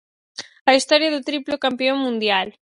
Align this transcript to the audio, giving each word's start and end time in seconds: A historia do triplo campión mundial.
A 0.69 0.71
historia 0.77 1.09
do 1.15 1.25
triplo 1.29 1.61
campión 1.65 1.97
mundial. 2.05 2.47